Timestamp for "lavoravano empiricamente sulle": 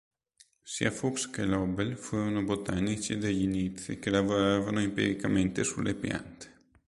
4.09-5.93